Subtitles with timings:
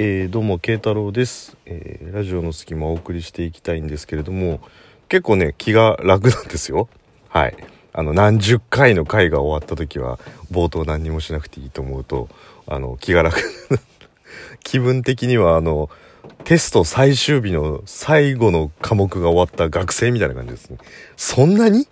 [0.00, 4.60] えー、どうも慶太郎です、えーラジオの隙間をお送りしていきたいんですけれども
[5.08, 6.88] 結構ね気が楽なんですよ。
[7.28, 7.56] はい。
[7.92, 10.20] あの何十回の回が終わった時は
[10.52, 12.28] 冒頭何にもしなくていいと思うと
[12.68, 13.40] あの気が楽。
[14.62, 15.90] 気分的にはあの
[16.44, 20.78] テスト最終日の最後の科目が終わった学生みたいな感じですね。
[21.16, 21.88] そんなに？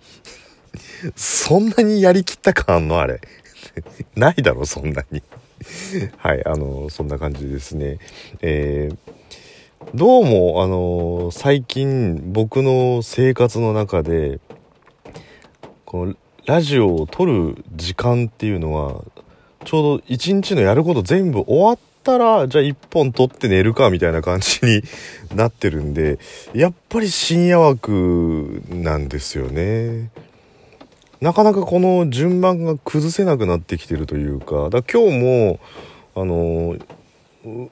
[1.17, 3.19] そんなにやりきった感あんのあれ。
[4.15, 5.21] ないだろそんなに。
[6.17, 7.99] はいあのそんな感じですね
[8.41, 8.97] えー
[9.93, 14.39] どうもあの最近僕の生活の中で
[15.85, 19.03] このラジオを撮る時間っていうのは
[19.65, 24.81] ちょうど一日のやること全部終わったらじゃあ一本撮って寝るかみたいな感じに
[25.35, 26.19] なってるんで
[26.53, 30.09] やっぱり深夜枠なんですよね。
[31.21, 35.59] なかなかこの順番が崩せなくなってきてるというかだ今日も
[36.15, 36.77] あの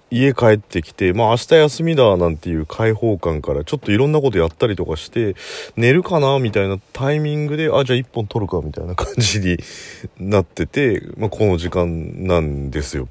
[0.09, 5.35] 家帰ってきてまあ明日休みだなんていう開放感からちょっといろんなことやったりとかして
[5.75, 9.57] 寝るかなみたいなタイミングであじゃあ一本取るかみたいな感じに
[10.17, 13.07] なってて、まあ、この時間なんですよ。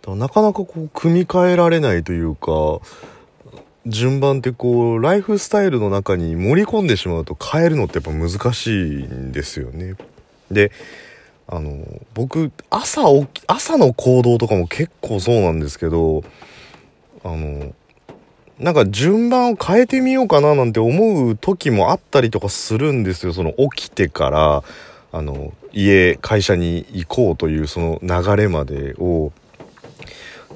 [0.00, 2.80] だからなかなかこう組み替えられないというか
[3.86, 9.94] 順番ってこうライフスタイルの中に盛り込んでしまうと変えるのってやっぱ難しいんですよね。
[10.50, 10.70] で
[11.48, 16.22] あの僕朝起き朝の行動とかも結構そうなんですけど
[17.24, 17.74] あの
[18.58, 24.62] なんか順番を変えてみようかななんて思う時もあったりとかするんですよその起きてから
[25.10, 29.32] あの家会社に行こうというその流れまでを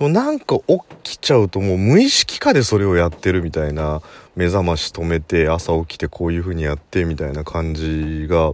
[0.01, 4.03] もうなんか起きちゃうともう無意識化でそれをやってるみたいな
[4.35, 8.53] 目覚まし止めて朝起きてこういう風にやってみたいな感じが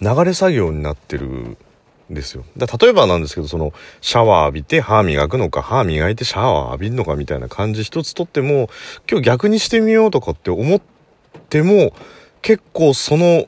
[0.00, 1.56] 流れ作業になってるん
[2.10, 2.44] ですよ。
[2.56, 8.68] だ例えばなんですけどそのシャワー浴びて歯磨くのか歯磨いてシャワー浴びるのかみたいな感じ一つとっても
[9.10, 10.80] 今日逆にしてみようとかって思っ
[11.48, 11.92] ても
[12.42, 13.46] 結構その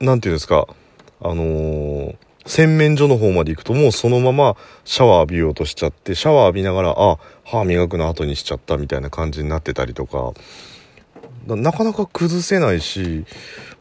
[0.00, 0.66] なんていうんですか
[1.20, 10.32] あのー洗面所の方まで行くともうそのままシャワー浴びようとしちゃってシャワー浴びながらあ歯磨くの後にしちゃったみたいな感じになってたりとか。
[11.54, 13.24] なかなか崩せないし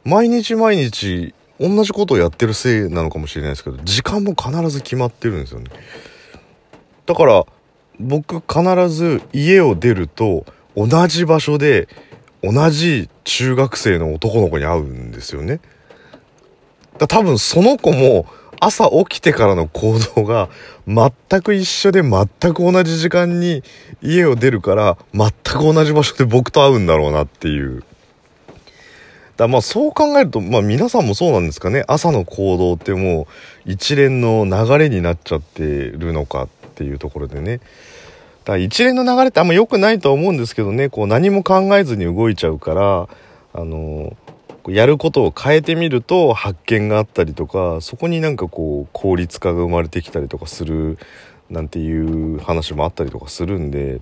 [0.04, 5.72] 毎日毎日同じことをやってるせいなのかもしれないですけど時間も必ず決まってるんですよね。
[7.06, 7.46] だから
[8.00, 10.46] 僕必ず家を出ると
[10.76, 11.88] 同じ場所で
[12.44, 15.60] 同じ中学生の男の子に会うんですよね。
[16.98, 18.26] だ多分その子も
[18.60, 20.50] 朝起きてからの行動が
[20.88, 23.64] 全く一緒で全く同じ時間に
[24.02, 27.84] 家を出るから全く同じ場所で僕と会うんだろうなっていう。
[29.38, 31.84] だまあそう考えると、まあ皆さんもそうなんですかね。
[31.88, 33.28] 朝の行動っても
[33.66, 37.58] う一連の流れになっちゃってるのかっていうところでね。
[37.58, 43.10] だから一連の流れってあんま良くないとは思うんですけどね、こう何も考えずに動いちゃうから、
[43.54, 44.16] あの、
[44.68, 50.98] やることを変えてみると発見があったりとかそこになんかこう効率化が生まれてきたりとかする
[51.50, 54.02] なんていう話もあったりとかするんで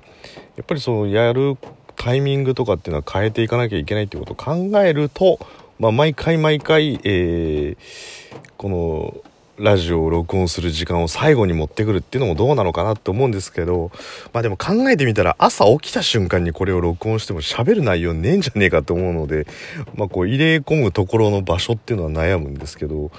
[0.55, 1.57] やっぱりそのやる
[1.95, 5.39] タイミングとかっていうのは変えていかなきゃいけないってことを考えると、
[5.79, 8.23] まあ、毎回毎回、えー
[8.63, 13.91] このラジオを録音する時間を最後に持ってくるっていうのもどうなのかなって思うんですけど
[14.33, 19.45] まあでも考えてみたら朝起きた瞬間にこれを録音しても喋る内容ねえんじゃねえかと思うので
[19.95, 23.11] まあこう入れ込むところの場所っていうのは悩むんですけど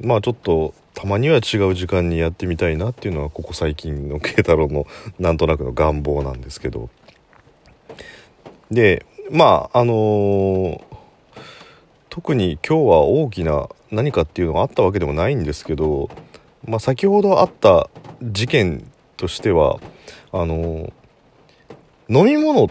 [0.00, 4.86] まあちょっとたまには違う時間にやってみたいなっていうのはここ最近の慶太郎の
[5.20, 6.90] なんとなくの願望なんですけど。
[8.72, 10.89] でまああのー
[12.10, 16.10] 特に今日は大きな何かっていうのがあったわけでもないんですけど、
[16.64, 17.88] まあ、先ほどあった
[18.20, 18.84] 事件
[19.16, 19.78] としては
[20.32, 20.92] あの
[22.08, 22.68] 飲み物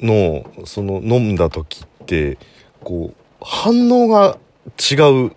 [0.00, 2.38] のその飲んだ時って
[2.82, 4.38] こう反応が
[4.78, 5.32] 違う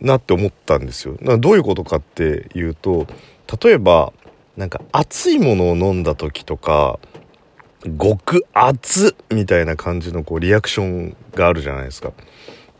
[0.00, 1.16] なって思ったんですよ。
[1.38, 3.06] どういうことかっていうと
[3.62, 4.14] 例えば
[4.56, 6.98] なんか熱いものを飲んだ時とか
[7.98, 12.12] 極熱みたいな感じのこうリアクションがあるじゃないですか。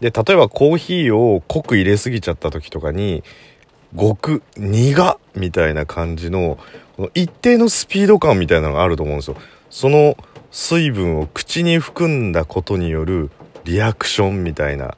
[0.00, 3.22] で、例えばコーヒーを濃く入れすぎちゃった時とかに、
[3.98, 6.58] 極苦みたいな感じの、
[6.96, 9.36] この一定のスピード感みたいなのがあると思うんですよ。
[9.70, 10.16] その
[10.50, 13.30] 水分を口に含んだことによる
[13.64, 14.96] リアクションみたいな、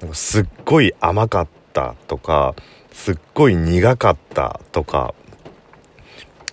[0.00, 2.54] なんかすっごい甘かったとか、
[2.92, 5.14] すっごい苦かったとか、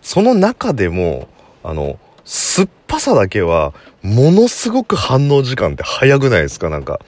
[0.01, 1.27] その中でも、
[1.63, 6.69] あの、酸っぱさだけは、ものすごく反応時間って早くないですか？
[6.69, 6.99] なんか。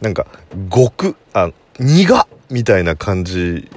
[0.00, 0.26] なんか、
[0.72, 3.70] 極、あ、苦みたいな感じ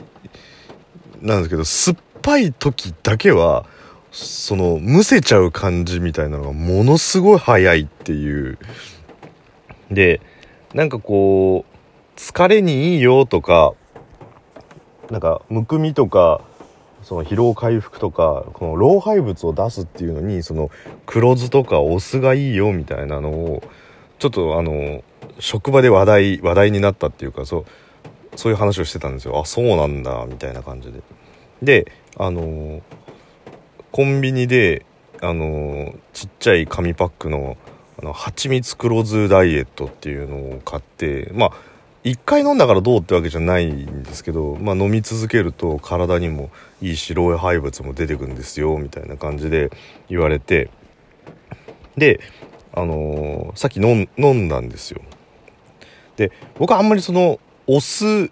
[1.22, 3.66] なんですけど、酸っぱい時だけは
[4.12, 8.60] そのむせちゃう感じみたいなのがものすごい早いっていう
[9.90, 10.22] で
[10.74, 13.74] なんかこう疲れにいいよとか
[15.10, 16.42] なんかむくみとか
[17.04, 20.70] その疲労回復とかこの老廃物を出すっていうのにその
[21.06, 23.64] 黒酢とかお酢がいいよみたいなのを
[24.20, 25.04] ちょっとあの
[25.40, 27.66] 職場で話題話題になったっていうかそう
[28.36, 29.40] そういう話をしてたんですよ。
[29.40, 31.02] あそうなんだみたいな感じで。
[31.62, 32.82] であの
[33.92, 34.86] コンビニで
[35.22, 37.58] あのちっちゃい紙パックの
[38.00, 41.52] あの蜂蜜黒酢ダイエットっていうのを買ってまあ
[42.04, 46.50] 1回飲んだからどうってわけじゃないんですけど、まあ、飲み続けると体にも
[46.82, 49.72] いいし老廃物も出てくるんですよみたいな感じで
[50.10, 50.70] 言われて。
[51.98, 52.22] で
[52.74, 55.02] あのー、さっき飲んだんですよ。
[56.16, 58.32] で僕はあんまりそのお酢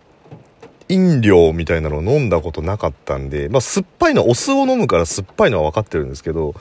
[0.87, 6.55] 飲料みたいなのを飲んだことなかったんで、まあ、酸っぱいのはお酢を飲むから酸っぱいのは分かってるんですけど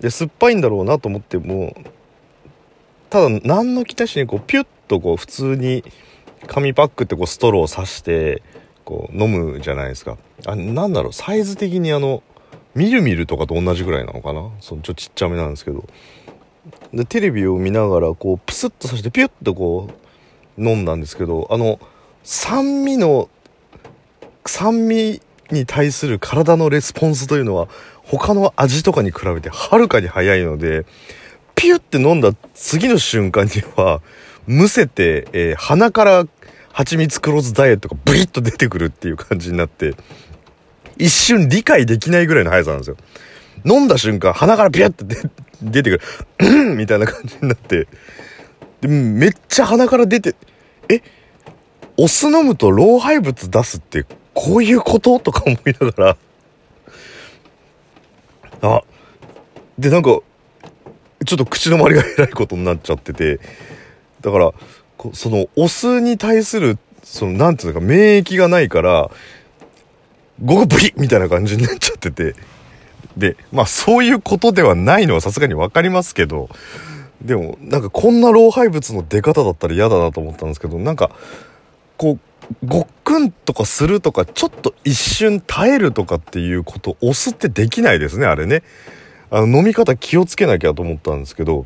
[0.00, 1.74] で酸っぱいんだろうなと思っても
[3.12, 5.84] ただ何の気なしにこうピュッとこう普通に
[6.46, 8.42] 紙パックってこうストローを刺して
[8.86, 10.16] こう飲むじゃないですか。
[10.46, 12.22] あなんだろうサイズ的にあの
[12.74, 14.48] みるみるとかと同じぐらいなのかな？
[14.60, 15.84] そのちょっとちっちゃめなんですけど。
[16.94, 19.90] でテレビを見ながらこうプスッと刺してピュッとこ
[20.56, 21.80] う飲んだんですけどあの
[22.22, 23.28] 酸味の
[24.46, 25.20] 酸味
[25.50, 27.68] に対する体のレスポンスというのは
[28.04, 30.86] 他の味とかに比べてはるかに早いので
[31.54, 34.00] ピュッて飲んだ次の瞬間には
[34.46, 36.26] むせて、えー、鼻から
[36.72, 39.94] 蜂蜜黒酢ダイエットがブリッと出てくるっていう感じになって
[40.98, 42.96] 一瞬理解できないぐらいの速さなんですよ。
[43.64, 45.04] 飲んだ瞬間鼻からビュッて
[45.62, 46.00] 出てく
[46.44, 46.74] る。
[46.74, 47.86] みたいな感じになって。
[48.80, 50.34] でめっちゃ鼻から出て
[50.88, 51.00] え
[51.96, 54.04] お酢飲むと老廃物出すって
[54.34, 55.20] こういうこと？
[55.20, 56.16] とか思いなが
[58.62, 58.70] ら。
[58.70, 58.82] あ
[59.78, 60.20] でなんか
[61.24, 63.40] ちょっと口の周りがえらいことになっちゃってて
[64.20, 64.52] だから
[65.12, 69.10] そのお酢に対するそのなんていうのか免疫がないから
[70.44, 72.34] ゴゴブリみたいな感じになっちゃってて。
[73.16, 76.48] でまあそういうことではないのはさすがに分かりますけど
[77.20, 81.10] でもなんかこんな老廃物の出方だったら嫌だなと思ったんですけどなんか
[81.96, 88.62] こうごっくんとかするとかちょっと一瞬耐えるとかっていうこと押すってできないですねあれね。
[89.34, 91.64] あの飲み方気をつけなきゃと思ったんですけど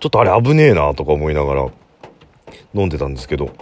[0.00, 1.70] ちょっとあれ危ねえなとか思いながら
[2.74, 3.54] 飲んでたんですけど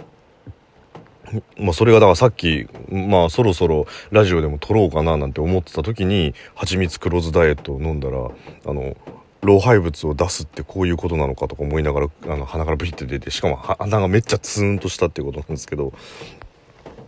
[1.57, 8.17] まあそれがだからさっきまあそろそろラジオでも撮ろうかななんて思ってた時に蜂蜜黒酢ダイエットを飲んだら
[8.65, 8.97] あの
[9.43, 15.93] 老廃物を出すってこういうことなのかとか思いながらあの鼻からブリって出てしかも鼻がめっちゃツーンとしたっていうことなんですけど。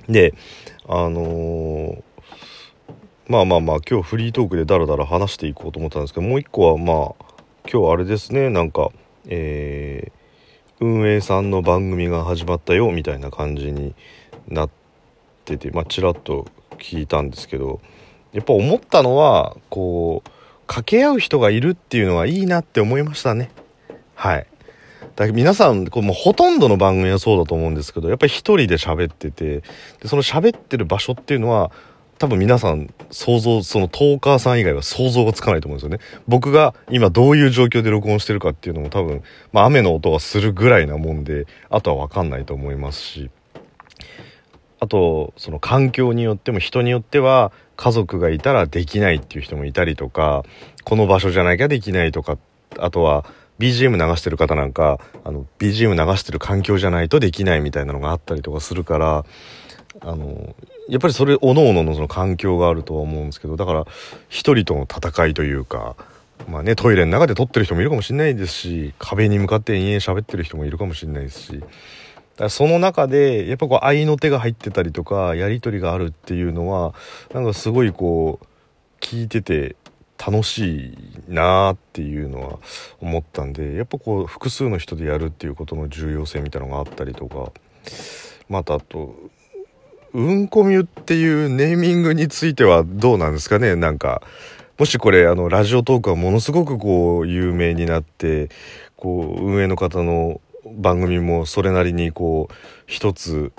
[0.10, 0.34] で
[0.86, 2.04] あのー、
[3.28, 7.34] まあまあまあ今日フリートークでダラダラ話していこうと思ったんですけどもう一個はまあ
[7.72, 8.90] 今日あれですねなんか
[9.26, 13.96] えー、運営さんの番組が始まったよみたいな感じに
[14.50, 14.70] なっ
[15.46, 16.48] ててまあちらっと
[16.78, 17.80] 聞いたんですけど
[18.34, 20.30] やっぱ思ったのはこう
[20.68, 23.52] 掛け合う人がいるっていうのはいいなって思いましたね。
[24.16, 24.48] はい。
[25.16, 29.62] だ皆さん、こうもうほとんどの番組はそうだと思うんですけど、やっぱり一人で喋ってて、
[30.02, 31.72] でその喋ってる場所っていうのは、
[32.20, 36.00] 多分皆さん想像、そのトーカーさん以外は想像がつかないと思うんですよね。
[36.28, 43.30] 僕が今どういう状況で録音してるかっていうのも多分、まあ雨の音がするぐらいなもんで、あとはわかんないと思いますし。
[44.80, 50.44] あと、その環境によっても人によっては、家族がいたらできないっていう人もいたりとか
[50.84, 52.38] この場所じゃなきゃできないとか
[52.78, 53.26] あとは
[53.60, 59.26] BGM 流してる方なんかあの BGM 流してる環境じゃないとできないみたいなのがあったりとかするから
[60.02, 60.56] あの
[60.90, 63.86] やっぱりそれおのおののその環境があるとは思うんですけどだから
[64.30, 65.96] 一人との戦いというか
[66.48, 71.64] まあねトイレの中で撮ってる人もいるかもしれないですし壁に向かって延々喋ってる人もいるかもしれないですし
[72.38, 76.94] だその中でやっぱこう合いの手が入ってたりとかやり取りがあるっていうのは
[77.34, 78.46] なんかすごいこう
[79.00, 79.76] 聞いてて
[80.26, 80.98] 楽しい
[81.28, 82.60] なーっていうのは
[83.02, 87.52] 思ったんでやっぱこう複数の人でやるっていうことの重要性みたいなのがあったりとか
[88.50, 89.16] またあと
[90.14, 93.76] うんこみゅっていうネーミングについてはどうなんですかね？
[93.76, 94.22] なんか
[94.78, 98.50] もしこれあのラジオトークはものすごくこう有名になって
[98.96, 102.54] こう運営の方の番組もそれなりにこう
[102.86, 103.52] 一つ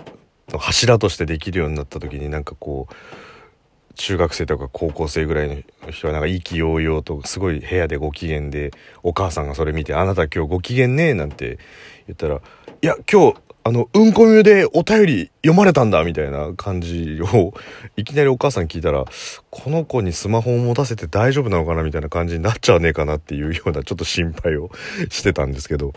[0.51, 5.49] の柱としてできるようになった時になんかこう中学生とか高校生ぐらい
[5.85, 8.71] の人はなんか意気揚々とすごい部屋でご機嫌で
[9.03, 11.59] お母さんがそれ見て「あなた今日ご機嫌ね」なんて
[12.07, 12.41] 言ったら
[12.83, 17.55] 「いや今日あの、うんこみゅでお便り読まれたんだみたいな感じを、
[17.97, 19.07] いきなりお母さん聞いたら、
[19.49, 24.71] この子にスマホを持たせて大丈夫なのかなみたいな感じになっちゃわねえかなっていうようなちょっと心配を
[25.09, 25.95] してたんですけど。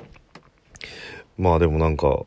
[1.38, 2.25] まあでもなんか、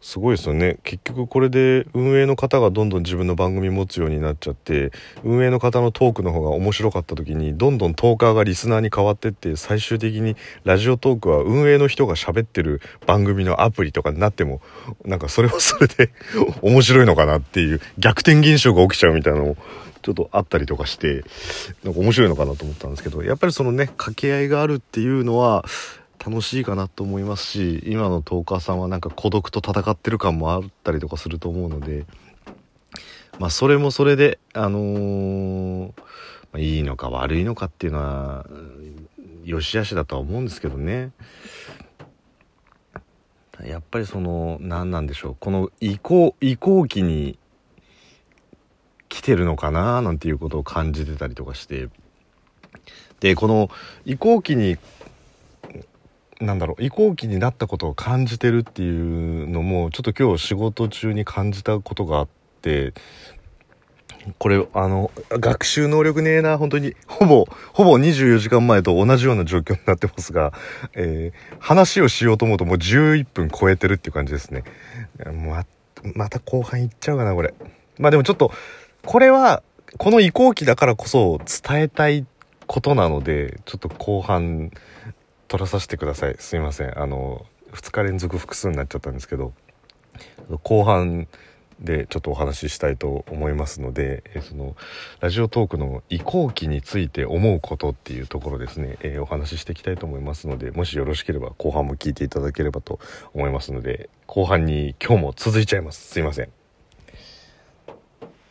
[0.00, 0.78] すごいですよね。
[0.84, 4.92] 結局これで運営の方がどんどん自分の番組持つようになっちゃって
[5.24, 14.60] 運営の方のトークの方が面白かった時にどんどんトーカーがリスナーに変わってって最終的にラジオトークは運営の人が喋ってる番組のアプリとかになっても
[15.04, 16.12] なんかそれはそれで
[16.62, 19.56] 面白いのかなっていう逆転現象が起きちゃうみたいなのも
[20.02, 21.24] ちょっとあったりとかして
[21.82, 25.64] なんか面白いのかなと思ったんですけどやっぱりそのね掛け合いがあるっていうのは
[26.24, 32.06] 楽しいかなと思いますし今のトーカーさんはなんか孤独と戦ってる感もあったりとかすると思うので
[33.38, 35.92] まあそれもそれであのー、
[36.52, 38.46] まいいのか悪いのかっていうのは
[39.44, 41.12] よしあしだとは思うんですけどね。
[43.64, 47.40] やっぱりその何なんでしょうこの移行移行期に
[49.08, 51.88] 来てるのかななんていうことを感じてたりとかして。
[53.20, 53.68] でこの
[54.04, 54.76] 移行期に
[56.40, 58.90] なんだろう移行期になったことを感じてるってい
[59.44, 62.28] うのもちょっと今日仕事中に感じたことがあっ
[62.62, 62.94] て
[64.38, 70.52] これあの学習能力ねえな本当にほぼほぼ24時間前と同じような状況になってますが、
[70.94, 74.64] えー、話をしようと思うともう11分超えてるっていう感じですね。
[75.32, 75.64] ま
[76.14, 77.54] また後半いっちゃうかなこれ。
[77.98, 78.52] まあでもちょっと
[79.04, 79.62] これは
[79.96, 82.26] この移行期だからこそ伝えたい
[82.66, 84.70] ことなのでちょっと後半
[85.48, 86.36] 取らさせてください。
[86.38, 86.98] すいません。
[86.98, 89.52] あの2日連続複数になっちゃったんですけど
[90.62, 91.28] 後半
[91.80, 94.76] でちょっとお話ししたいと思いますので、えその
[95.20, 102.98] ラジオトークの移行期について思うことっていうところですね、えー、お話ししていきたいと思いますのでもしよろしければ後半も聞いていただければと
[103.32, 106.08] 思いますので後半に今日も続いちゃいます。
[106.08, 106.57] すいません。